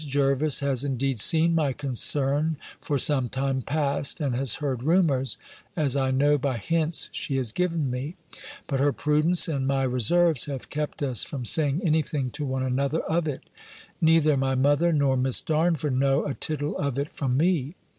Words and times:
Jervis 0.07 0.61
has 0.61 0.83
indeed 0.83 1.19
seen 1.19 1.53
my 1.53 1.73
concern 1.73 2.57
for 2.81 2.97
some 2.97 3.29
time 3.29 3.61
past, 3.61 4.19
and 4.19 4.33
has 4.35 4.55
heard 4.55 4.81
rumours, 4.81 5.37
as 5.75 5.95
I 5.95 6.09
know 6.09 6.39
by 6.39 6.57
hints 6.57 7.09
she 7.11 7.37
has 7.37 7.51
given 7.51 7.91
me; 7.91 8.15
but 8.65 8.79
her 8.79 8.93
prudence, 8.93 9.47
and 9.47 9.67
my 9.67 9.83
reserves, 9.83 10.45
have 10.45 10.71
kept 10.71 11.03
us 11.03 11.23
from 11.23 11.45
saying 11.45 11.81
anything 11.83 12.31
to 12.31 12.45
one 12.47 12.63
another 12.63 13.01
of 13.01 13.27
it. 13.27 13.43
Neither 14.01 14.37
my 14.37 14.55
mother 14.55 14.91
nor 14.91 15.15
Miss 15.17 15.39
Darnford 15.43 15.99
know 15.99 16.25
a 16.25 16.33
tittle 16.33 16.75
of 16.79 16.97
it 16.97 17.07
from 17.09 17.37
me. 17.37 17.75